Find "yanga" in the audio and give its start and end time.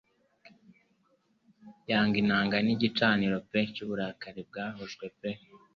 1.89-2.17